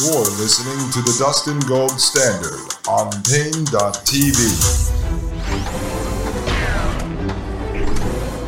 [0.00, 4.38] You're listening to the Dustin Gold Standard on Paine.tv.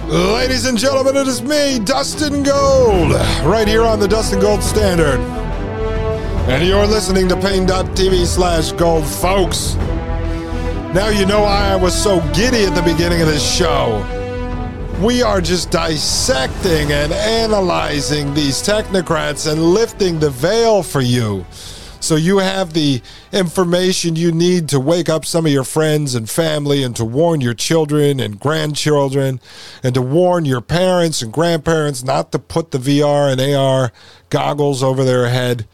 [0.09, 5.19] Ladies and gentlemen, it is me, Dustin Gold, right here on the Dustin Gold Standard.
[6.49, 9.75] And you're listening to Paine.tv slash gold, folks.
[10.95, 14.20] Now you know why I was so giddy at the beginning of this show.
[15.01, 21.47] We are just dissecting and analyzing these technocrats and lifting the veil for you.
[22.01, 23.01] So you have the
[23.33, 27.41] information you need to wake up some of your friends and family and to warn
[27.41, 29.41] your children and grandchildren
[29.83, 33.93] and to warn your parents and grandparents not to put the VR and AR
[34.29, 35.67] goggles over their head.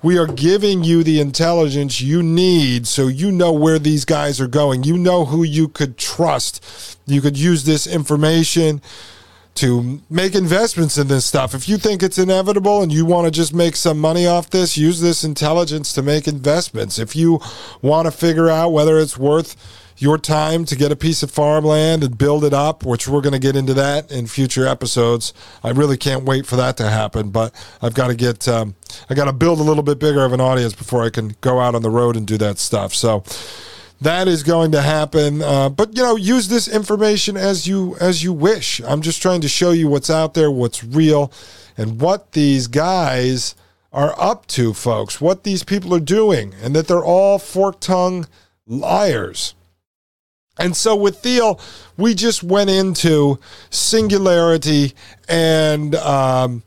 [0.00, 4.46] We are giving you the intelligence you need so you know where these guys are
[4.46, 4.84] going.
[4.84, 6.98] You know who you could trust.
[7.06, 8.80] You could use this information
[9.56, 11.52] to make investments in this stuff.
[11.52, 14.78] If you think it's inevitable and you want to just make some money off this,
[14.78, 17.00] use this intelligence to make investments.
[17.00, 17.40] If you
[17.82, 19.56] want to figure out whether it's worth
[20.00, 23.32] your time to get a piece of farmland and build it up, which we're going
[23.32, 25.34] to get into that in future episodes.
[25.62, 28.76] I really can't wait for that to happen, but I've got to get, um,
[29.10, 31.60] I got to build a little bit bigger of an audience before I can go
[31.60, 32.94] out on the road and do that stuff.
[32.94, 33.24] So
[34.00, 35.42] that is going to happen.
[35.42, 38.80] Uh, but you know, use this information as you as you wish.
[38.80, 41.32] I'm just trying to show you what's out there, what's real,
[41.76, 43.54] and what these guys
[43.92, 45.20] are up to, folks.
[45.20, 48.26] What these people are doing, and that they're all fork tongue
[48.66, 49.54] liars.
[50.58, 51.60] And so with Thiel,
[51.96, 53.38] we just went into
[53.70, 54.94] singularity
[55.28, 56.62] and um,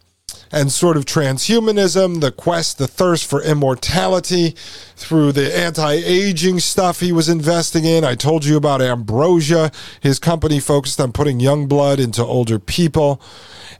[0.51, 4.55] and sort of transhumanism, the quest, the thirst for immortality
[4.95, 8.03] through the anti-aging stuff he was investing in.
[8.03, 13.21] I told you about Ambrosia, his company focused on putting young blood into older people.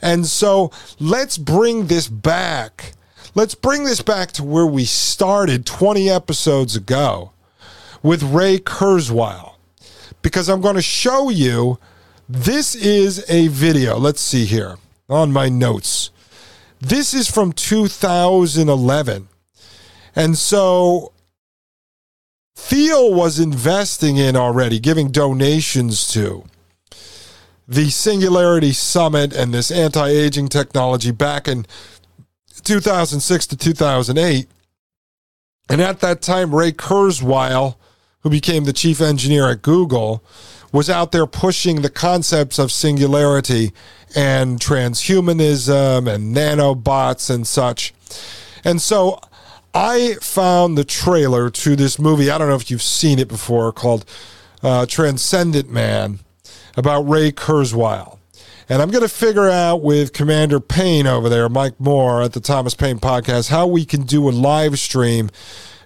[0.01, 2.94] And so let's bring this back.
[3.35, 7.31] Let's bring this back to where we started 20 episodes ago
[8.01, 9.50] with Ray Kurzweil
[10.21, 11.79] because I'm going to show you
[12.27, 13.97] this is a video.
[13.97, 14.77] Let's see here
[15.09, 16.11] on my notes.
[16.79, 19.27] This is from 2011.
[20.15, 21.11] And so
[22.55, 26.45] Thiel was investing in already, giving donations to
[27.67, 31.65] the Singularity Summit and this anti aging technology back in
[32.63, 34.47] 2006 to 2008.
[35.69, 37.75] And at that time, Ray Kurzweil
[38.23, 40.23] who became the chief engineer at Google,
[40.71, 43.73] was out there pushing the concepts of singularity
[44.15, 47.93] and transhumanism and nanobots and such.
[48.63, 49.19] And so
[49.73, 52.29] I found the trailer to this movie.
[52.29, 54.05] I don't know if you've seen it before called
[54.63, 56.19] uh, Transcendent Man
[56.77, 58.17] about Ray Kurzweil.
[58.69, 62.39] And I'm going to figure out with Commander Payne over there, Mike Moore at the
[62.39, 65.29] Thomas Paine podcast, how we can do a live stream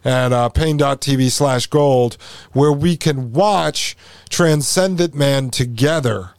[0.05, 2.15] at uh, paine.tv slash gold,
[2.53, 3.97] where we can watch
[4.29, 6.31] Transcendent Man together.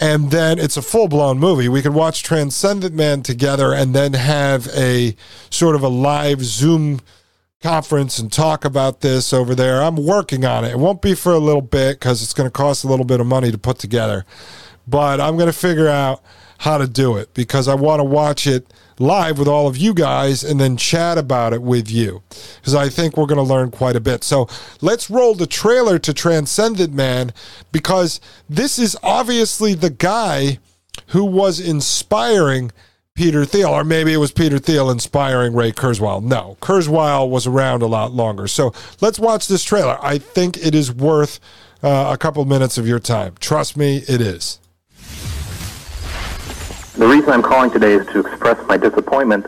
[0.00, 1.68] And then it's a full blown movie.
[1.68, 5.14] We can watch Transcendent Man together and then have a
[5.50, 7.00] sort of a live Zoom
[7.60, 9.82] conference and talk about this over there.
[9.82, 10.70] I'm working on it.
[10.70, 13.20] It won't be for a little bit because it's going to cost a little bit
[13.20, 14.24] of money to put together.
[14.86, 16.22] But I'm going to figure out
[16.58, 19.94] how to do it because I want to watch it live with all of you
[19.94, 22.22] guys and then chat about it with you
[22.56, 24.24] because I think we're going to learn quite a bit.
[24.24, 24.48] So
[24.80, 27.32] let's roll the trailer to Transcendent Man
[27.70, 30.58] because this is obviously the guy
[31.08, 32.72] who was inspiring
[33.14, 36.22] Peter Thiel, or maybe it was Peter Thiel inspiring Ray Kurzweil.
[36.22, 38.46] No, Kurzweil was around a lot longer.
[38.46, 39.98] So let's watch this trailer.
[40.00, 41.40] I think it is worth
[41.82, 43.34] uh, a couple minutes of your time.
[43.40, 44.60] Trust me, it is.
[46.98, 49.46] The reason I'm calling today is to express my disappointment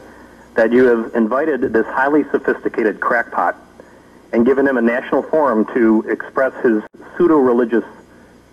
[0.55, 3.57] that you have invited this highly sophisticated crackpot
[4.33, 6.81] and given him a national forum to express his
[7.19, 7.83] pseudo-religious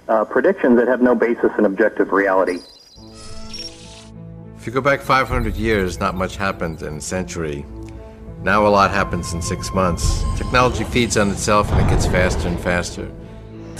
[0.09, 2.57] uh, predictions that have no basis in objective reality.
[4.57, 7.67] If you go back 500 years, not much happened in a century.
[8.41, 10.23] Now a lot happens in six months.
[10.39, 13.11] Technology feeds on itself and it gets faster and faster.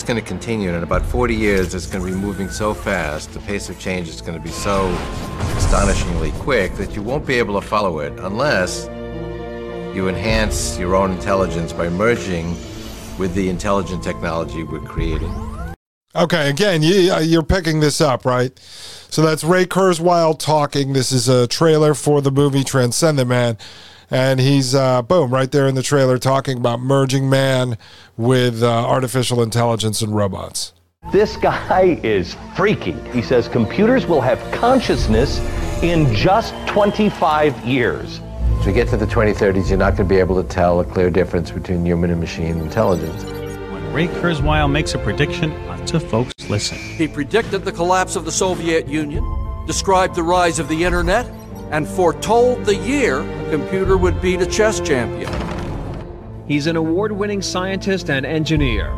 [0.07, 3.33] Going to continue, and in about 40 years, it's going to be moving so fast,
[3.33, 4.87] the pace of change is going to be so
[5.57, 8.85] astonishingly quick that you won't be able to follow it unless
[9.93, 12.51] you enhance your own intelligence by merging
[13.19, 15.29] with the intelligent technology we're creating.
[16.15, 18.57] Okay, again, you, uh, you're picking this up, right?
[19.09, 20.93] So that's Ray Kurzweil talking.
[20.93, 23.57] This is a trailer for the movie Transcendent Man.
[24.09, 27.77] And he's, uh, boom, right there in the trailer talking about merging man
[28.15, 30.73] with uh, artificial intelligence and robots.
[31.11, 32.93] This guy is freaky.
[33.11, 35.39] He says computers will have consciousness
[35.81, 38.19] in just 25 years.
[38.59, 40.85] As we get to the 2030s, you're not going to be able to tell a
[40.85, 43.23] clear difference between human and machine intelligence.
[43.71, 46.77] When Ray Kurzweil makes a prediction, lots of folks listen.
[46.77, 49.23] He predicted the collapse of the Soviet Union,
[49.65, 51.25] described the rise of the internet,
[51.71, 55.31] and foretold the year a computer would beat a chess champion.
[56.47, 58.97] He's an award winning scientist and engineer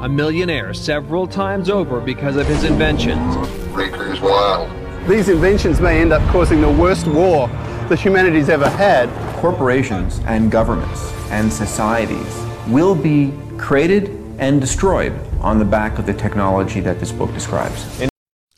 [0.00, 3.36] a millionaire several times over because of his inventions.
[3.72, 4.70] Breakers wild.
[5.08, 7.48] These inventions may end up causing the worst war
[7.88, 9.08] that humanity's ever had.
[9.36, 16.14] Corporations and governments and societies will be created and destroyed on the back of the
[16.14, 18.08] technology that this book describes.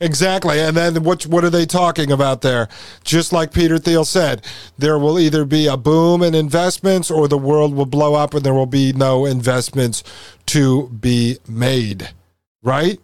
[0.00, 0.58] Exactly.
[0.58, 2.69] And then what what are they talking about there?
[3.05, 4.44] Just like Peter Thiel said,
[4.79, 8.43] there will either be a boom in investments or the world will blow up and
[8.43, 10.02] there will be no investments
[10.47, 12.11] to be made.
[12.62, 12.99] Right?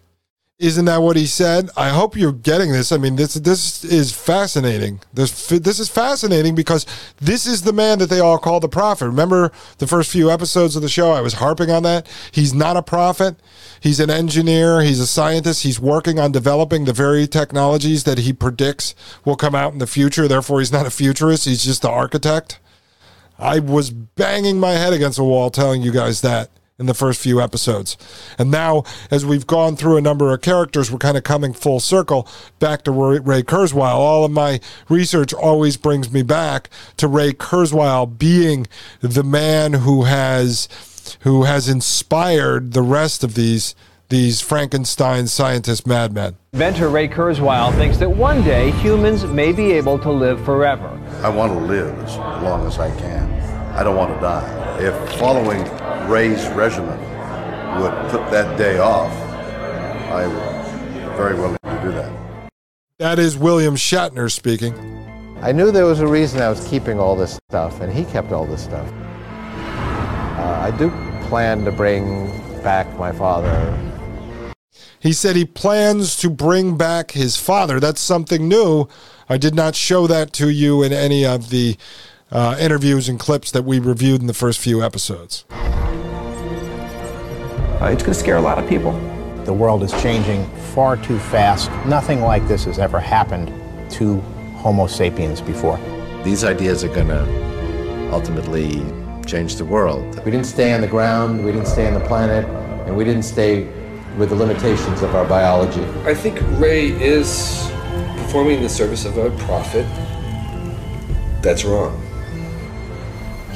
[0.59, 1.69] Isn't that what he said?
[1.77, 2.91] I hope you're getting this.
[2.91, 5.01] I mean, this this is fascinating.
[5.13, 6.87] This this is fascinating because
[7.19, 9.05] this is the man that they all call the prophet.
[9.05, 11.11] Remember the first few episodes of the show?
[11.13, 12.09] I was harping on that.
[12.33, 13.37] He's not a prophet.
[13.81, 14.81] He's an engineer.
[14.81, 15.63] He's a scientist.
[15.63, 18.95] He's working on developing the very technologies that he predicts
[19.27, 20.27] will come out in the future.
[20.27, 21.45] Therefore, he's not a futurist.
[21.45, 22.61] He's just the architect.
[23.39, 27.21] I was banging my head against a wall telling you guys that in the first
[27.21, 27.97] few episodes.
[28.39, 31.81] And now, as we've gone through a number of characters, we're kind of coming full
[31.81, 32.29] circle
[32.59, 33.95] back to Ray Kurzweil.
[33.95, 36.69] All of my research always brings me back
[36.99, 38.67] to Ray Kurzweil being
[39.01, 40.69] the man who has
[41.21, 43.75] who has inspired the rest of these
[44.09, 46.37] these Frankenstein scientist madmen.
[46.53, 50.89] Inventor Ray Kurzweil thinks that one day humans may be able to live forever.
[51.23, 53.46] I want to live as long as I can.
[53.77, 54.79] I don't want to die.
[54.81, 55.63] If following
[56.09, 56.99] Ray's regimen
[57.79, 59.13] would put that day off,
[60.11, 62.51] I would very willing to do that.
[62.99, 64.75] That is William Shatner speaking.
[65.43, 68.33] I knew there was a reason I was keeping all this stuff, and he kept
[68.33, 68.91] all this stuff.
[68.95, 70.91] Uh, I do
[71.29, 72.29] plan to bring
[72.63, 73.79] back my father.
[75.01, 77.79] He said he plans to bring back his father.
[77.79, 78.89] That's something new.
[79.29, 81.77] I did not show that to you in any of the
[82.31, 85.45] uh, interviews and clips that we reviewed in the first few episodes.
[87.81, 88.93] Uh, it's going to scare a lot of people.
[89.45, 90.45] The world is changing
[90.75, 91.71] far too fast.
[91.87, 93.53] Nothing like this has ever happened
[93.93, 94.21] to
[94.57, 95.79] Homo sapiens before.
[96.25, 98.83] These ideas are going to ultimately
[99.27, 100.25] change the world.
[100.25, 102.45] We didn't stay on the ground, we didn't stay on the planet,
[102.87, 103.65] and we didn't stay
[104.17, 105.85] with the limitations of our biology.
[106.05, 107.71] I think Ray is
[108.17, 109.87] performing the service of a prophet.
[111.43, 112.06] That's wrong.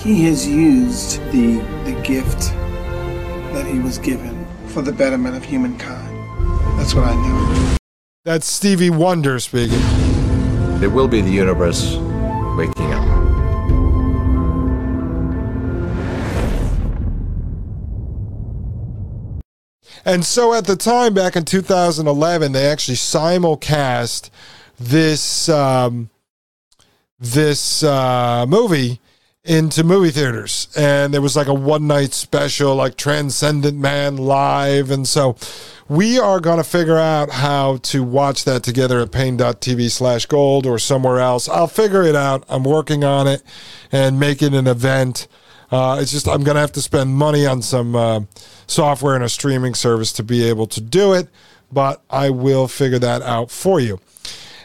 [0.02, 2.55] He has used the, the gift
[3.52, 6.17] that he was given for the betterment of humankind.
[6.79, 7.76] That's what I know.
[8.25, 9.79] That's Stevie Wonder speaking.
[10.82, 11.97] It will be the universe
[12.56, 13.05] waking up.
[20.06, 24.31] And so at the time, back in 2011, they actually simulcast
[24.79, 26.08] this um,
[27.19, 28.98] this uh, movie
[29.44, 30.69] into movie theaters.
[30.77, 34.91] And there was like a one night special, like Transcendent Man Live.
[34.91, 35.37] And so
[35.89, 40.67] we are going to figure out how to watch that together at paine.tv slash gold
[40.67, 41.49] or somewhere else.
[41.49, 42.44] I'll figure it out.
[42.49, 43.43] I'm working on it
[43.91, 45.27] and make it an event.
[45.70, 48.20] Uh, it's just I'm going to have to spend money on some uh,
[48.67, 51.29] software and a streaming service to be able to do it,
[51.73, 54.01] but I will figure that out for you.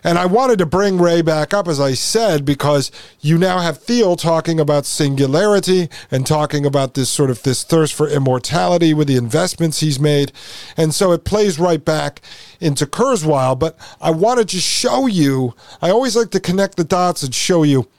[0.06, 3.80] And I wanted to bring Ray back up, as I said, because you now have
[3.80, 9.08] Thiel talking about singularity and talking about this sort of this thirst for immortality with
[9.08, 10.32] the investments he's made.
[10.78, 12.22] And so it plays right back
[12.62, 13.58] into Kurzweil.
[13.58, 17.64] But I wanted to show you, I always like to connect the dots and show
[17.64, 17.90] you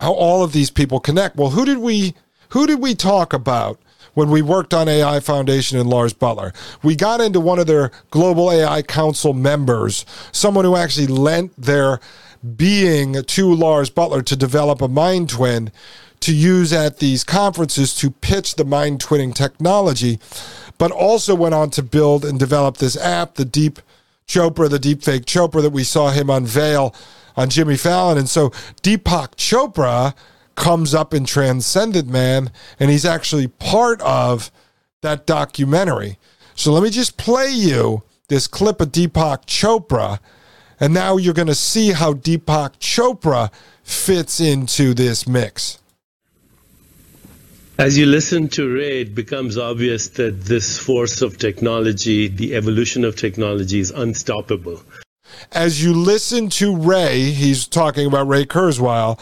[0.00, 1.36] how all of these people connect.
[1.36, 2.14] Well, who did we
[2.50, 3.80] who did we talk about
[4.14, 6.54] when we worked on AI Foundation and Lars Buttler.
[6.82, 12.00] We got into one of their Global AI Council members, someone who actually lent their
[12.56, 15.70] being to Lars Buttler to develop a mind twin
[16.20, 20.20] to use at these conferences to pitch the mind twinning technology,
[20.78, 23.80] but also went on to build and develop this app, the Deep
[24.26, 26.94] Chopra, the deepfake Chopra that we saw him unveil
[27.36, 28.18] on Jimmy Fallon.
[28.18, 28.50] And so
[28.82, 30.14] Deepak Chopra
[30.54, 34.50] comes up in Transcendent Man, and he's actually part of
[35.00, 36.18] that documentary.
[36.54, 40.18] So let me just play you this clip of Deepak Chopra,
[40.80, 43.50] and now you're going to see how Deepak Chopra
[43.82, 45.78] fits into this mix.
[47.78, 53.04] As you listen to Ray, it becomes obvious that this force of technology, the evolution
[53.04, 54.82] of technology, is unstoppable.
[55.50, 59.18] As you listen to Ray, he's talking about Ray Kurzweil,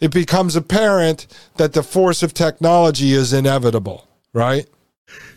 [0.00, 4.66] it becomes apparent that the force of technology is inevitable, right?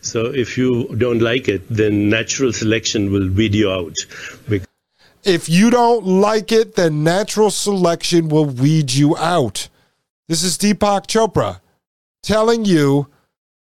[0.00, 3.96] So if you don't like it, then natural selection will weed you out.
[5.24, 9.68] If you don't like it, then natural selection will weed you out.
[10.28, 11.60] This is Deepak Chopra
[12.22, 13.08] telling you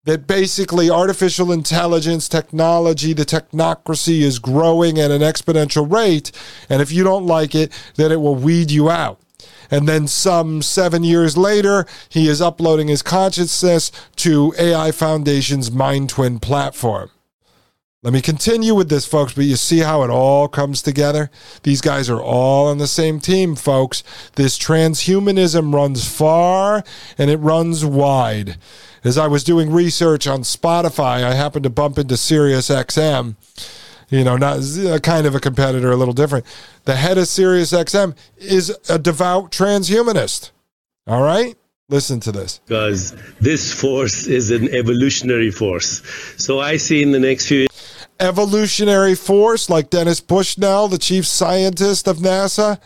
[0.05, 6.33] that basically artificial intelligence, technology, the technocracy is growing at an exponential rate.
[6.69, 9.21] And if you don't like it, then it will weed you out.
[9.71, 16.11] And then some seven years later, he is uploading his consciousness to AI Foundation's Mind
[16.11, 17.11] Twin platform.
[18.03, 21.31] Let me continue with this, folks, but you see how it all comes together?
[21.65, 24.03] These guys are all on the same team, folks.
[24.37, 26.83] This transhumanism runs far
[27.19, 28.57] and it runs wide.
[29.05, 33.37] As I was doing research on Spotify, I happened to bump into Sirius XM
[34.11, 36.45] you know, not a kind of a competitor, a little different.
[36.85, 40.51] The head of Sirius XM is a devout transhumanist.
[41.07, 41.57] All right?
[41.89, 42.61] Listen to this.
[42.67, 46.03] Because this force is an evolutionary force.
[46.37, 47.67] So I see in the next few
[48.21, 52.79] evolutionary force like Dennis Bushnell, the chief scientist of NASA,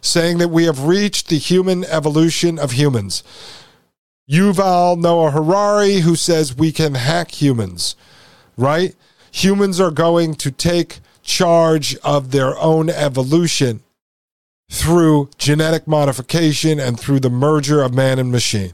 [0.00, 3.22] saying that we have reached the human evolution of humans.
[4.28, 7.96] Yuval Noah Harari, who says we can hack humans,
[8.56, 8.94] right?
[9.30, 13.82] Humans are going to take charge of their own evolution
[14.70, 18.72] through genetic modification and through the merger of man and machine.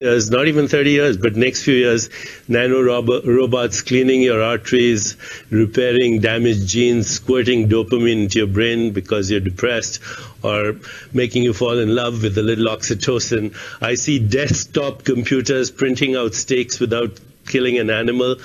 [0.00, 2.08] Years, not even 30 years, but next few years,
[2.46, 5.16] nano robots cleaning your arteries,
[5.50, 10.00] repairing damaged genes, squirting dopamine into your brain because you're depressed,
[10.44, 10.76] or
[11.12, 13.56] making you fall in love with a little oxytocin.
[13.82, 18.36] I see desktop computers printing out steaks without killing an animal.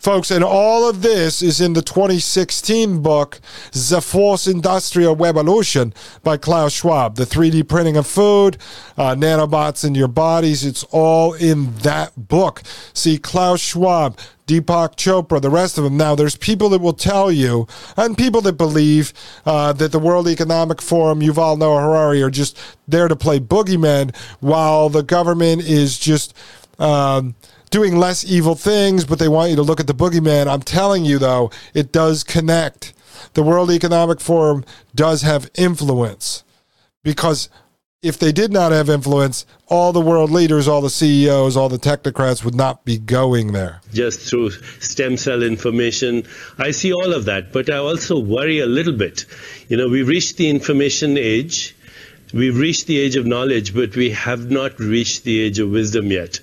[0.00, 3.38] Folks, and all of this is in the 2016 book,
[3.70, 5.92] The Fourth Industrial Revolution
[6.22, 7.16] by Klaus Schwab.
[7.16, 8.56] The 3D printing of food,
[8.96, 12.62] uh, nanobots in your bodies, it's all in that book.
[12.94, 14.16] See, Klaus Schwab,
[14.46, 15.98] Deepak Chopra, the rest of them.
[15.98, 19.12] Now, there's people that will tell you, and people that believe
[19.44, 24.16] uh, that the World Economic Forum, Yuval Noah Harari, are just there to play boogeyman
[24.40, 26.34] while the government is just.
[26.78, 27.34] Um,
[27.70, 30.46] doing less evil things, but they want you to look at the boogeyman.
[30.46, 32.92] I'm telling you, though, it does connect.
[33.34, 36.42] The World Economic Forum does have influence
[37.02, 37.48] because
[38.02, 41.78] if they did not have influence, all the world leaders, all the CEOs, all the
[41.78, 43.80] technocrats would not be going there.
[43.92, 44.50] Just through
[44.80, 46.26] stem cell information.
[46.58, 49.26] I see all of that, but I also worry a little bit.
[49.68, 51.76] You know, we've reached the information age.
[52.32, 56.10] We've reached the age of knowledge, but we have not reached the age of wisdom
[56.10, 56.40] yet.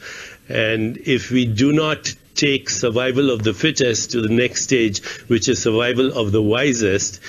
[0.49, 5.49] And if we do not take survival of the fittest to the next stage, which
[5.49, 7.19] is survival of the wisest,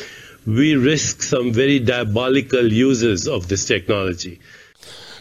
[0.47, 4.41] we risk some very diabolical uses of this technology.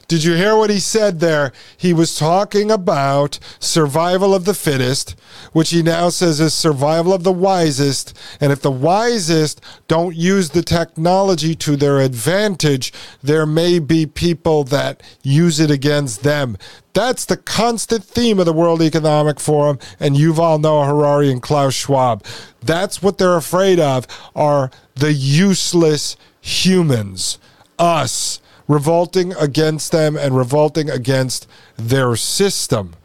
[0.07, 1.51] Did you hear what he said there?
[1.75, 5.19] He was talking about survival of the fittest,
[5.51, 8.17] which he now says is survival of the wisest.
[8.39, 9.59] And if the wisest
[9.89, 16.23] don't use the technology to their advantage, there may be people that use it against
[16.23, 16.57] them.
[16.93, 21.73] That's the constant theme of the World Economic Forum and Yuval Noah Harari and Klaus
[21.73, 22.23] Schwab.
[22.61, 27.39] That's what they're afraid of are the useless humans,
[27.77, 31.47] us revolting against them and revolting against
[31.77, 32.95] their system.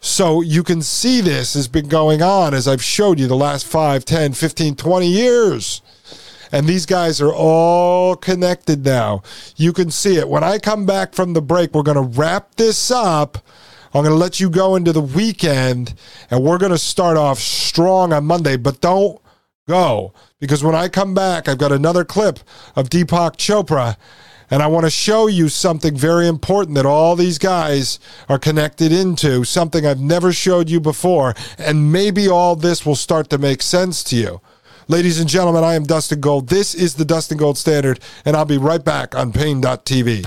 [0.00, 3.66] So you can see this has been going on, as I've showed you, the last
[3.66, 5.82] 5, 10, 15, 20 years.
[6.52, 9.22] And these guys are all connected now.
[9.56, 10.28] You can see it.
[10.28, 13.38] When I come back from the break, we're going to wrap this up.
[13.92, 15.94] I'm going to let you go into the weekend,
[16.30, 18.56] and we're going to start off strong on Monday.
[18.56, 19.20] But don't
[19.68, 22.40] go, because when I come back, I've got another clip
[22.74, 23.96] of Deepak Chopra
[24.50, 28.92] and I want to show you something very important that all these guys are connected
[28.92, 31.34] into, something I've never showed you before.
[31.58, 34.40] And maybe all this will start to make sense to you.
[34.88, 36.48] Ladies and gentlemen, I am Dustin Gold.
[36.48, 40.26] This is the Dustin Gold Standard, and I'll be right back on Paine.tv.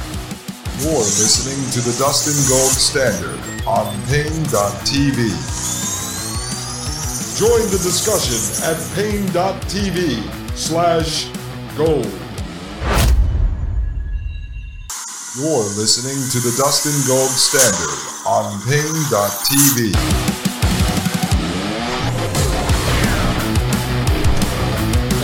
[0.82, 5.20] You're listening to the Dustin Gold Standard on Paine.tv.
[7.38, 11.28] Join the discussion at Paine.tv slash
[11.76, 12.23] gold.
[15.36, 17.98] You're listening to the Dustin Gold Standard
[18.28, 19.90] on Paine.tv.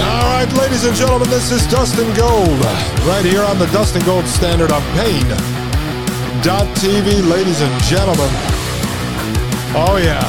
[0.02, 2.60] All right, ladies and gentlemen, this is Dustin Gold,
[3.06, 5.30] right here on the Dustin Gold Standard on Paine.tv,
[7.30, 8.30] ladies and gentlemen.
[9.78, 10.26] Oh, yeah.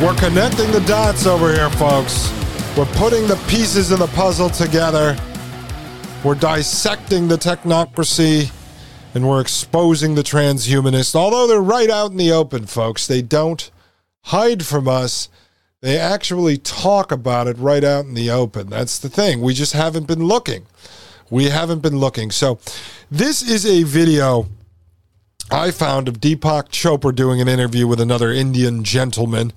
[0.00, 2.30] We're connecting the dots over here, folks.
[2.76, 5.16] We're putting the pieces of the puzzle together.
[6.22, 8.52] We're dissecting the technocracy
[9.14, 11.14] and we're exposing the transhumanists.
[11.14, 13.70] Although they're right out in the open, folks, they don't
[14.24, 15.28] hide from us.
[15.80, 18.70] They actually talk about it right out in the open.
[18.70, 19.40] That's the thing.
[19.40, 20.66] We just haven't been looking.
[21.30, 22.30] We haven't been looking.
[22.30, 22.58] So,
[23.10, 24.46] this is a video
[25.50, 29.52] I found of Deepak Chopra doing an interview with another Indian gentleman.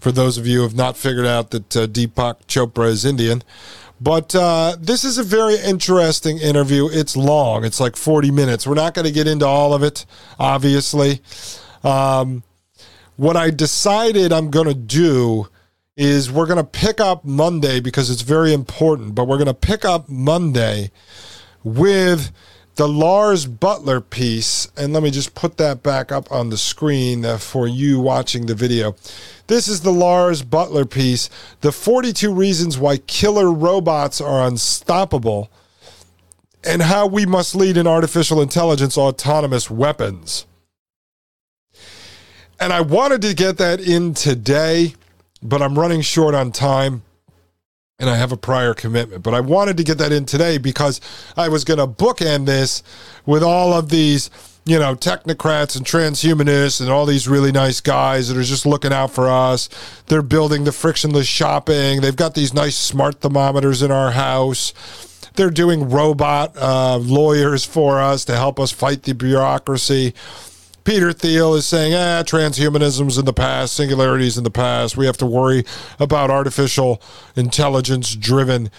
[0.00, 3.42] For those of you who have not figured out that uh, Deepak Chopra is Indian,
[4.00, 6.88] but uh, this is a very interesting interview.
[6.90, 8.66] It's long, it's like 40 minutes.
[8.66, 10.04] We're not going to get into all of it,
[10.38, 11.20] obviously.
[11.82, 12.42] Um,
[13.16, 15.48] what I decided I'm going to do
[15.96, 19.54] is we're going to pick up Monday because it's very important, but we're going to
[19.54, 20.90] pick up Monday
[21.64, 22.30] with
[22.76, 24.70] the Lars Buttler piece.
[24.76, 28.46] And let me just put that back up on the screen uh, for you watching
[28.46, 28.94] the video.
[29.48, 31.28] This is the Lars Buttler piece
[31.62, 35.50] The 42 Reasons Why Killer Robots Are Unstoppable
[36.64, 40.46] and How We Must Lead in Artificial Intelligence Autonomous Weapons.
[42.60, 44.94] And I wanted to get that in today,
[45.42, 47.02] but I'm running short on time
[47.98, 49.22] and I have a prior commitment.
[49.22, 51.00] But I wanted to get that in today because
[51.36, 52.82] I was going to bookend this
[53.24, 54.30] with all of these,
[54.66, 58.92] you know, technocrats and transhumanists and all these really nice guys that are just looking
[58.92, 59.70] out for us.
[60.06, 62.02] They're building the frictionless shopping.
[62.02, 64.74] They've got these nice smart thermometers in our house.
[65.34, 70.12] They're doing robot uh, lawyers for us to help us fight the bureaucracy.
[70.86, 74.96] Peter Thiel is saying, ah, transhumanism's in the past, singularities in the past.
[74.96, 75.64] We have to worry
[75.98, 77.02] about artificial
[77.34, 78.70] intelligence driven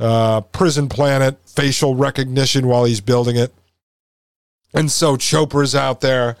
[0.00, 3.54] uh, prison planet facial recognition while he's building it.
[4.74, 6.36] And so Chopra's out there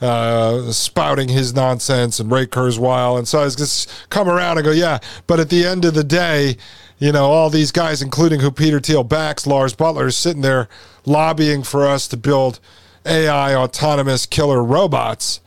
[0.00, 3.18] uh, spouting his nonsense and Ray Kurzweil.
[3.18, 6.02] And so I just come around and go, yeah, but at the end of the
[6.02, 6.56] day,
[6.98, 10.68] you know, all these guys, including who Peter Thiel backs, Lars Buttler, is sitting there
[11.04, 12.58] lobbying for us to build–
[13.06, 15.40] AI autonomous killer robots.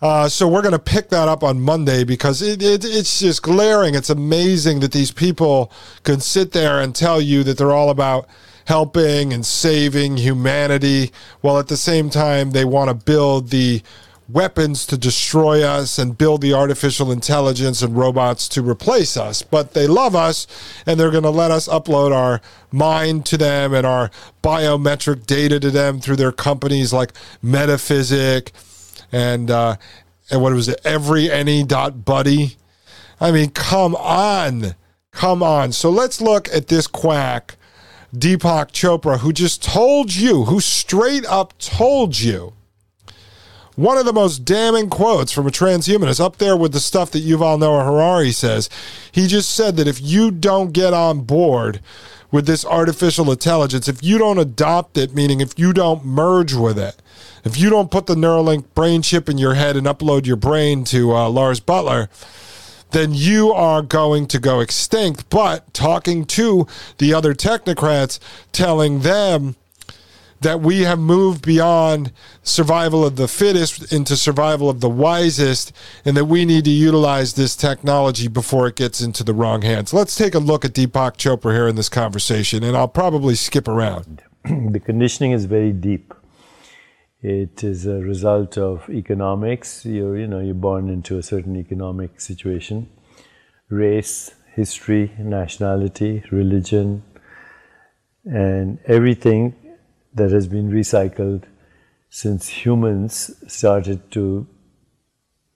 [0.00, 3.42] Uh, so we're going to pick that up on Monday because it, it, it's just
[3.42, 3.94] glaring.
[3.94, 8.28] It's amazing that these people can sit there and tell you that they're all about
[8.66, 13.82] helping and saving humanity, while at the same time they want to build the
[14.28, 19.42] weapons to destroy us and build the artificial intelligence and robots to replace us.
[19.42, 20.46] But they love us
[20.86, 22.40] and they're going to let us upload our
[22.72, 24.10] mind to them and our
[24.42, 28.52] biometric data to them through their companies like Metaphysic
[29.12, 29.76] and uh,
[30.30, 30.80] and what was it?
[30.84, 32.56] Every any dot buddy.
[33.20, 34.74] I mean, come on.
[35.12, 35.72] Come on.
[35.72, 37.56] So let's look at this quack,
[38.14, 42.54] Deepak Chopra, who just told you, who straight up told you
[43.76, 47.24] one of the most damning quotes from a transhumanist, up there with the stuff that
[47.24, 48.68] Yuval Noah Harari says.
[49.10, 51.80] He just said that if you don't get on board
[52.30, 56.78] with this artificial intelligence, if you don't adopt it, meaning if you don't merge with
[56.78, 56.96] it,
[57.44, 60.84] if you don't put the Neuralink brain chip in your head and upload your brain
[60.84, 62.08] to uh, Lars Buttler,
[62.92, 65.28] then you are going to go extinct.
[65.28, 66.66] But talking to
[66.98, 68.20] the other technocrats,
[68.52, 69.56] telling them
[70.44, 75.72] that we have moved beyond survival of the fittest into survival of the wisest,
[76.04, 79.92] and that we need to utilize this technology before it gets into the wrong hands.
[79.92, 83.66] Let's take a look at Deepak Chopra here in this conversation, and I'll probably skip
[83.66, 84.22] around.
[84.44, 86.14] the conditioning is very deep.
[87.20, 89.84] It is a result of economics.
[89.84, 92.90] You're, you know, you're born into a certain economic situation,
[93.68, 97.02] race, history, nationality, religion,
[98.24, 99.56] and everything
[100.14, 101.44] that has been recycled
[102.08, 104.46] since humans started to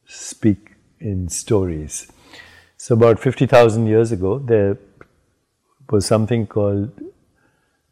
[0.07, 2.11] speak in stories.
[2.77, 4.79] So, about 50,000 years ago, there
[5.91, 6.91] was something called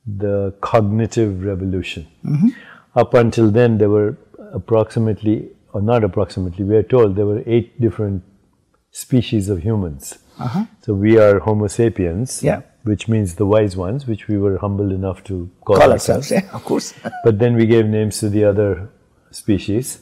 [0.07, 2.07] the cognitive revolution.
[2.25, 2.49] Mm-hmm.
[2.95, 4.17] Up until then, there were
[4.53, 8.23] approximately, or not approximately, we are told there were eight different
[8.91, 10.19] species of humans.
[10.39, 10.67] Uh-huh.
[10.83, 12.43] So, we are Homo sapiens.
[12.43, 16.31] Yeah which means the wise ones, which we were humble enough to call, call ourselves.
[16.31, 16.47] ourselves.
[16.49, 16.95] Yeah, of course.
[17.25, 18.89] but then we gave names to the other
[19.31, 20.01] species.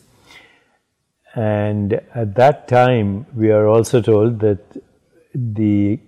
[1.34, 4.60] And at that time, we are also told that
[5.34, 5.98] the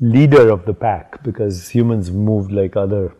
[0.00, 3.14] leader of the pack because humans moved like other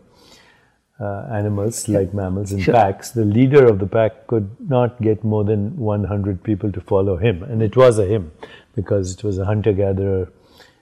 [0.99, 2.73] uh, animals, like mammals in Sure.
[2.73, 3.11] packs.
[3.11, 7.41] The leader of the pack could not get more than 100 people to follow him,
[7.43, 8.31] and it was a him
[8.75, 10.31] because it was a hunter gatherer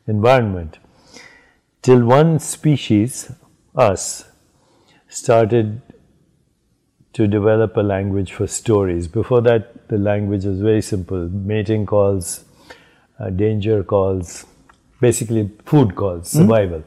[0.07, 0.79] environment.
[1.87, 3.31] Till one species,
[3.73, 4.25] us,
[5.07, 5.81] started
[7.13, 9.07] to develop a language for stories.
[9.07, 12.43] Before that, the language was very simple mating calls,
[13.17, 14.45] uh, danger calls,
[14.99, 16.83] basically food calls, survival.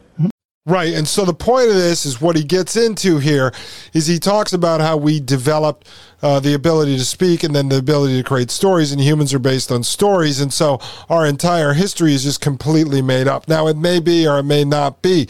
[0.67, 0.93] Right.
[0.93, 3.51] And so the point of this is what he gets into here
[3.95, 5.89] is he talks about how we developed
[6.23, 9.39] uh, the ability to speak and then the ability to create stories, and humans are
[9.39, 10.39] based on stories.
[10.39, 13.49] And so our entire history is just completely made up.
[13.49, 15.29] Now, it may be or it may not be.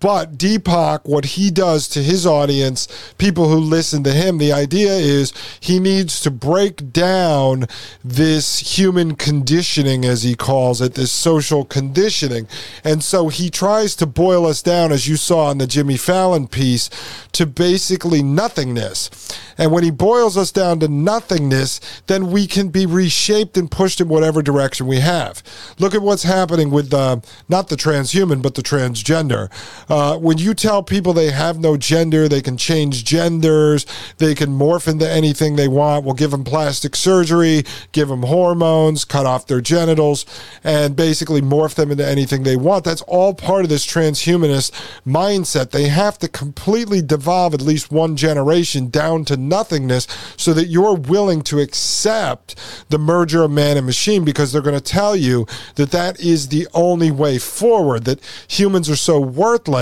[0.00, 4.92] But Deepak, what he does to his audience, people who listen to him, the idea
[4.92, 7.66] is he needs to break down
[8.02, 12.48] this human conditioning, as he calls it, this social conditioning.
[12.82, 16.48] And so he tries to boil us down, as you saw in the Jimmy Fallon
[16.48, 16.88] piece,
[17.32, 19.10] to basically nothingness.
[19.58, 24.00] And when he boils us down to nothingness, then we can be reshaped and pushed
[24.00, 25.42] in whatever direction we have.
[25.78, 29.50] Look at what's happening with uh, not the transhuman, but the transgender.
[29.90, 33.84] Uh, when you tell people they have no gender, they can change genders,
[34.18, 36.04] they can morph into anything they want.
[36.04, 40.24] We'll give them plastic surgery, give them hormones, cut off their genitals,
[40.62, 42.84] and basically morph them into anything they want.
[42.84, 44.70] That's all part of this transhumanist
[45.04, 45.72] mindset.
[45.72, 50.94] They have to completely devolve at least one generation down to nothingness so that you're
[50.94, 52.54] willing to accept
[52.90, 56.48] the merger of man and machine because they're going to tell you that that is
[56.48, 59.79] the only way forward, that humans are so worthless,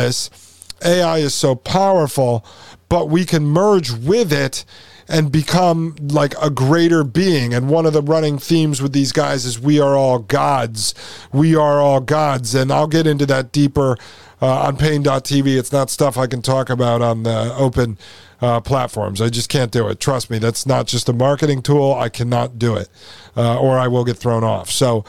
[0.84, 2.44] AI is so powerful,
[2.88, 4.64] but we can merge with it
[5.08, 7.54] and become like a greater being.
[7.54, 10.94] And one of the running themes with these guys is we are all gods.
[11.32, 12.54] We are all gods.
[12.54, 13.96] And I'll get into that deeper
[14.42, 15.58] uh, on paine.tv.
[15.58, 17.98] It's not stuff I can talk about on the open
[18.40, 19.20] uh, platforms.
[19.20, 19.98] I just can't do it.
[19.98, 21.94] Trust me, that's not just a marketing tool.
[21.94, 22.88] I cannot do it,
[23.37, 24.70] uh, or I will get thrown off.
[24.70, 25.04] So,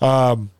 [0.00, 0.50] um,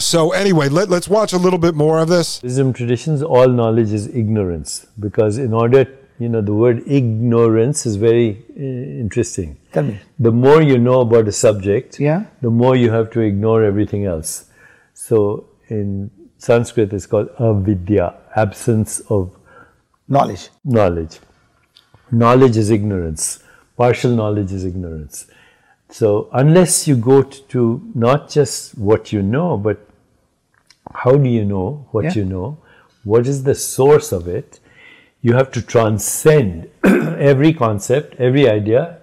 [0.00, 2.42] so anyway, let, let's watch a little bit more of this.
[2.42, 5.86] Wisdom traditions, all knowledge is ignorance because in order,
[6.18, 8.60] you know, the word ignorance is very uh,
[9.04, 9.56] interesting.
[9.72, 9.98] Tell me.
[10.18, 12.24] The more you know about a subject, Yeah.
[12.40, 14.46] the more you have to ignore everything else.
[14.94, 19.36] So in Sanskrit, it's called avidya, absence of
[20.08, 20.48] knowledge.
[20.64, 21.20] Knowledge.
[22.10, 23.42] Knowledge is ignorance.
[23.76, 25.26] Partial knowledge is ignorance.
[25.90, 29.78] So unless you go t- to not just what you know, but
[30.94, 32.14] how do you know what Yeah.
[32.16, 32.58] you know?
[33.04, 34.60] What is the source of it?
[35.22, 38.98] You have to transcend every concept, every idea.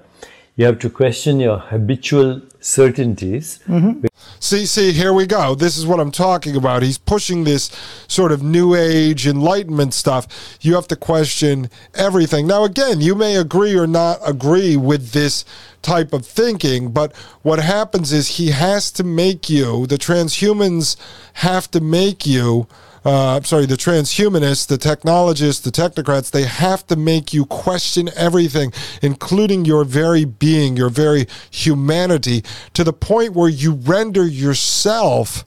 [0.56, 3.60] You have to question your habitual certainties.
[3.68, 4.06] Mm-hmm.
[4.40, 5.56] See, see, here we go.
[5.56, 6.84] This is what I'm talking about.
[6.84, 7.72] He's pushing this
[8.08, 10.58] sort of new age enlightenment stuff.
[10.62, 12.48] You have to question everything.
[12.48, 15.44] Now, again, you may agree or not agree with this
[15.82, 20.98] type of thinking, but what happens is he has to make you, the transhumans
[21.34, 22.68] have to make you.
[23.06, 28.74] Uh, sorry, the transhumanists, the technologists, the technocrats, they have to make you question everything,
[29.02, 35.46] including your very being, your very humanity, to the point where you render yourself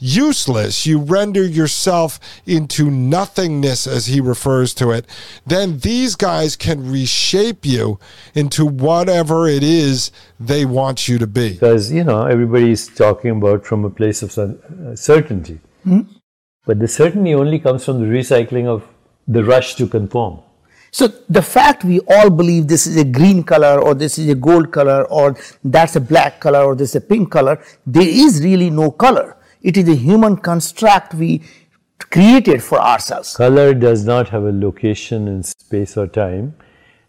[0.00, 0.86] useless.
[0.86, 5.06] You render yourself into nothingness, as he refers to it.
[5.46, 8.00] Then these guys can reshape you
[8.34, 11.52] into whatever it is they want you to be.
[11.52, 15.60] Because, you know, everybody is talking about from a place of uh, certainty.
[15.84, 16.00] Hmm?
[16.66, 18.86] But the certainty only comes from the recycling of
[19.28, 20.40] the rush to conform.
[20.92, 24.34] So the fact we all believe this is a green color or this is a
[24.34, 28.42] gold color or that's a black color or this is a pink color, there is
[28.42, 29.36] really no color.
[29.62, 31.42] It is a human construct we
[31.98, 33.36] created for ourselves.
[33.36, 36.54] Color does not have a location in space or time,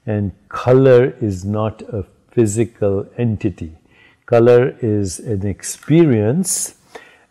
[0.05, 3.77] and color is not a physical entity.
[4.25, 6.75] Color is an experience,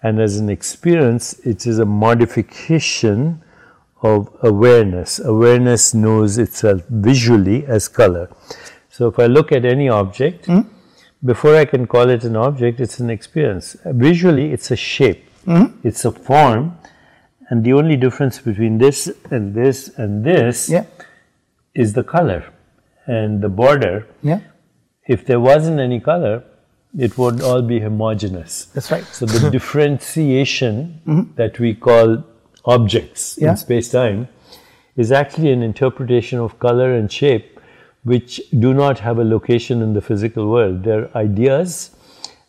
[0.03, 3.43] and as an experience, it is a modification
[4.03, 5.19] of awareness.
[5.19, 8.29] Awareness knows itself visually as color.
[8.89, 10.49] So if I look at any object,
[11.25, 13.77] before I can call it an object, it's an experience.
[13.85, 15.73] Visually, it's a shape, Mhm.
[15.85, 16.73] it's a form,
[17.51, 20.71] and the only difference between this and this and this
[21.75, 22.45] is the color
[23.07, 24.07] and the border.
[24.23, 24.41] Yeah.
[25.07, 26.43] If there wasn't any color,
[26.99, 28.67] it would all be homogeneous.
[28.75, 29.05] That's right.
[29.05, 31.35] So the differentiation Mhm.
[31.37, 32.25] that we call
[32.65, 33.51] objects Yeah.
[33.51, 34.29] in space-time
[34.97, 37.59] is actually an interpretation of color and shape
[38.03, 40.85] which do not have a location in the physical world.
[40.85, 41.91] They're ideas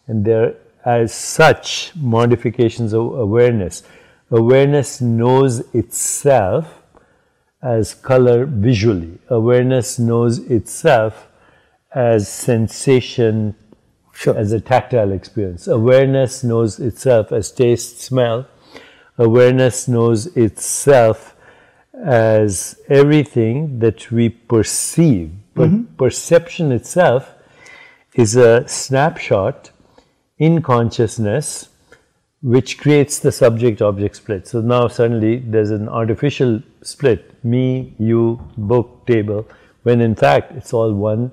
[0.07, 0.53] and they're
[0.85, 3.83] as such modifications of awareness.
[4.31, 6.81] Awareness knows itself
[7.61, 9.19] as color visually.
[9.29, 11.27] Awareness knows itself
[11.93, 13.55] as sensation,
[14.13, 14.35] sure.
[14.37, 15.67] as a tactile experience.
[15.67, 18.47] Awareness knows itself as taste, smell.
[19.17, 21.35] Awareness knows itself
[21.93, 25.31] as everything that we perceive.
[25.53, 25.85] But Mhm.
[25.97, 27.33] perception itself
[28.15, 29.71] is a snapshot
[30.37, 31.69] in consciousness
[32.41, 34.47] which creates the subject object split.
[34.47, 39.45] So now suddenly there's an artificial split me, you, book, table,
[39.83, 41.31] when in fact it's all one,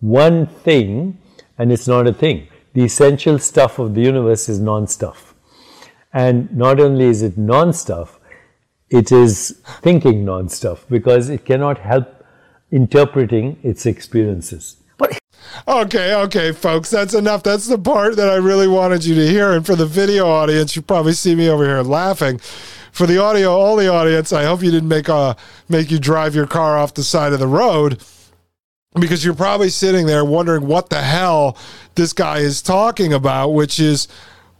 [0.00, 1.18] one thing
[1.58, 2.48] and it's not a thing.
[2.72, 5.27] The essential stuff of the universe is non stuff.
[6.12, 8.18] And not only is it non stuff,
[8.90, 12.24] it is thinking non stuff because it cannot help
[12.70, 14.76] interpreting its experiences.
[15.66, 17.42] Okay, okay, folks, that's enough.
[17.42, 19.52] That's the part that I really wanted you to hear.
[19.52, 22.38] And for the video audience, you probably see me over here laughing.
[22.92, 25.34] For the audio only audience, I hope you didn't make uh
[25.68, 28.02] make you drive your car off the side of the road
[28.98, 31.56] because you're probably sitting there wondering what the hell
[31.94, 34.08] this guy is talking about, which is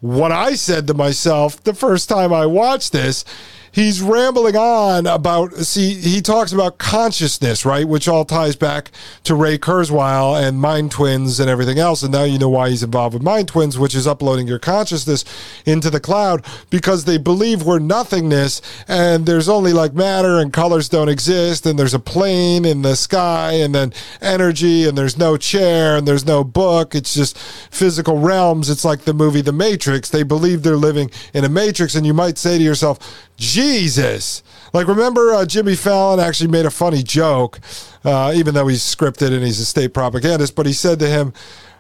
[0.01, 3.25] what I said to myself the first time I watched this.
[3.71, 7.87] He's rambling on about, see, he talks about consciousness, right?
[7.87, 8.91] Which all ties back
[9.25, 12.03] to Ray Kurzweil and Mind Twins and everything else.
[12.03, 15.25] And now you know why he's involved with Mind Twins, which is uploading your consciousness
[15.67, 20.89] into the cloud because they believe we're nothingness and there's only like matter and colors
[20.89, 25.37] don't exist and there's a plane in the sky and then energy and there's no
[25.37, 26.95] chair and there's no book.
[26.95, 28.71] It's just physical realms.
[28.71, 30.09] It's like the movie The Matrix.
[30.11, 31.95] They believe they're living in a matrix.
[31.95, 34.43] And you might say to yourself, Jesus.
[34.73, 37.61] Like, remember uh, Jimmy Fallon actually made a funny joke,
[38.05, 41.33] uh, even though he's scripted and he's a state propagandist, but he said to him,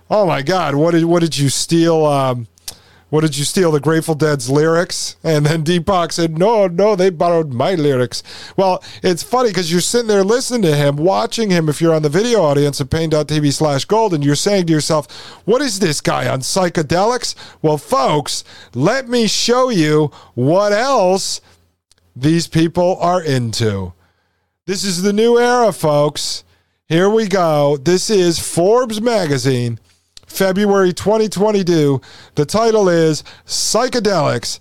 [0.08, 2.06] Oh my God, what did, what did you steal?
[2.06, 2.46] Um,
[3.10, 5.16] what did you steal the Grateful Dead's lyrics?
[5.24, 8.22] And then Deepak said, No, no, they borrowed my lyrics.
[8.56, 12.02] Well, it's funny because you're sitting there listening to him, watching him if you're on
[12.02, 15.10] the video audience at paine.tv slash gold, and you're saying to yourself,
[15.46, 17.34] What is this guy on psychedelics?
[17.62, 18.44] Well, folks,
[18.74, 21.40] let me show you what else
[22.14, 23.92] these people are into.
[24.66, 26.44] This is the new era, folks.
[26.88, 27.78] Here we go.
[27.78, 29.78] This is Forbes magazine,
[30.28, 32.00] February 2022.
[32.36, 34.60] The title is Psychedelics.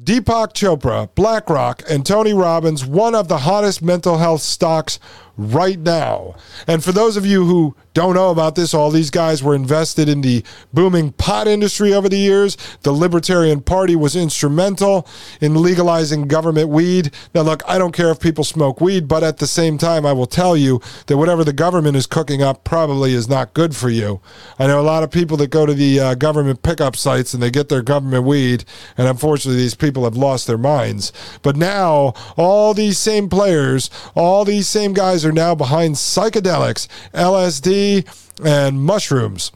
[0.00, 5.00] Deepak Chopra, BlackRock, and Tony Robbins, one of the hottest mental health stocks
[5.38, 6.34] right now.
[6.66, 10.08] And for those of you who don't know about this, all these guys were invested
[10.08, 12.56] in the booming pot industry over the years.
[12.82, 15.06] The Libertarian Party was instrumental
[15.40, 17.12] in legalizing government weed.
[17.34, 20.12] Now, look, I don't care if people smoke weed, but at the same time, I
[20.12, 23.90] will tell you that whatever the government is cooking up probably is not good for
[23.90, 24.20] you.
[24.58, 27.42] I know a lot of people that go to the uh, government pickup sites and
[27.42, 28.64] they get their government weed,
[28.96, 31.12] and unfortunately, these people have lost their minds.
[31.42, 38.06] But now, all these same players, all these same guys are now behind psychedelics, LSD,
[38.44, 39.52] and mushrooms.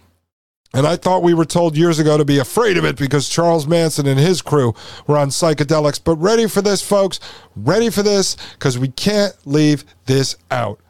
[0.75, 3.67] And I thought we were told years ago to be afraid of it because Charles
[3.67, 4.75] Manson and his crew
[5.07, 6.01] were on psychedelics.
[6.03, 7.21] But ready for this, folks?
[7.55, 8.37] Ready for this?
[8.55, 10.81] Because we can't leave this out.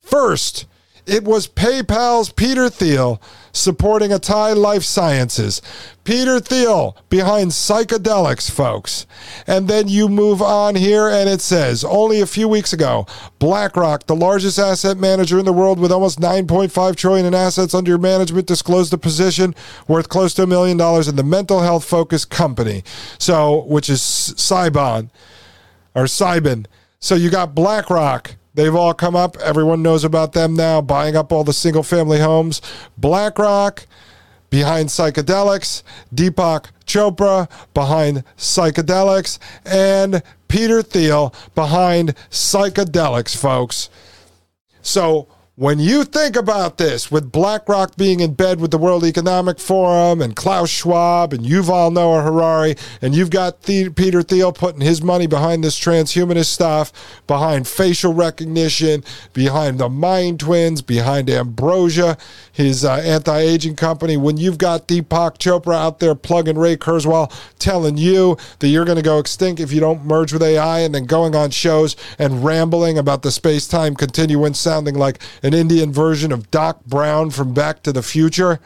[0.00, 0.66] First,
[1.08, 3.20] it was PayPal's Peter Thiel
[3.52, 5.60] supporting Atai Life Sciences.
[6.04, 9.06] Peter Thiel behind psychedelics, folks.
[9.46, 13.06] And then you move on here and it says only a few weeks ago,
[13.38, 17.98] BlackRock, the largest asset manager in the world with almost 9.5 trillion in assets under
[17.98, 19.54] management, disclosed a position
[19.86, 22.84] worth close to a million dollars in the mental health focused company.
[23.18, 25.10] So, which is Cybon
[25.94, 26.66] or Cybin.
[27.00, 28.36] So you got BlackRock.
[28.58, 29.36] They've all come up.
[29.36, 32.60] Everyone knows about them now, buying up all the single family homes.
[32.96, 33.86] BlackRock
[34.50, 43.90] behind psychedelics, Deepak Chopra behind psychedelics, and Peter Thiel behind psychedelics, folks.
[44.82, 49.58] So when you think about this, with BlackRock being in bed with the World Economic
[49.58, 54.82] Forum and Klaus Schwab and Yuval Noah Harari, and you've got the- Peter Thiel putting
[54.82, 56.92] his money behind this transhumanist stuff,
[57.26, 62.16] behind facial recognition, behind the Mind Twins, behind Ambrosia,
[62.52, 67.96] his uh, anti-aging company, when you've got Deepak Chopra out there plugging Ray Kurzweil, telling
[67.96, 71.04] you that you're going to go extinct if you don't merge with AI, and then
[71.04, 75.18] going on shows and rambling about the space-time continuum, sounding like
[75.48, 78.60] an Indian version of Doc Brown from Back to the Future.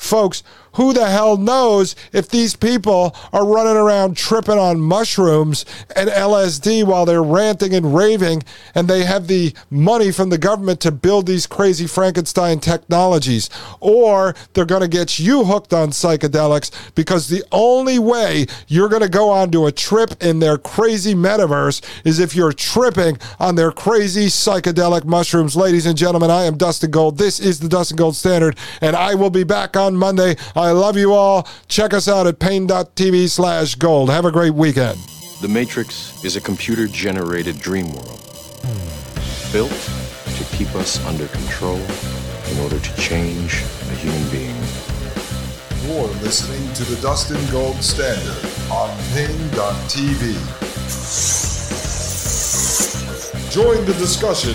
[0.00, 0.42] Folks,
[0.74, 5.64] who the hell knows if these people are running around tripping on mushrooms
[5.96, 8.42] and LSD while they're ranting and raving
[8.74, 13.50] and they have the money from the government to build these crazy Frankenstein technologies.
[13.80, 19.02] Or they're going to get you hooked on psychedelics because the only way you're going
[19.02, 23.72] to go onto a trip in their crazy metaverse is if you're tripping on their
[23.72, 25.56] crazy psychedelic mushrooms.
[25.56, 27.18] Ladies and gentlemen, I am Dustin Gold.
[27.18, 30.36] This is the Dustin Gold Standard, and I will be back on Monday.
[30.54, 31.48] I love you all.
[31.68, 34.10] Check us out at paine.tv slash gold.
[34.10, 34.98] Have a great weekend.
[35.40, 38.20] The Matrix is a computer generated dream world
[39.52, 39.72] built
[40.36, 41.80] to keep us under control
[42.50, 44.56] in order to change a human being.
[45.82, 50.36] You're listening to the Dustin Gold Standard on Paine.tv.
[53.50, 54.54] Join the discussion